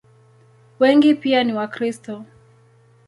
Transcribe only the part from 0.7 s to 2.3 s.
Wengi pia ni Wakristo.